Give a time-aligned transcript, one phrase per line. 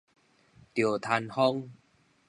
[0.73, 1.69] 著癱風